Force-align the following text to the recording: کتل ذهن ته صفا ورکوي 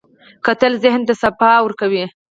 کتل 0.45 0.73
ذهن 0.83 1.01
ته 1.07 1.13
صفا 1.21 1.51
ورکوي 1.61 2.05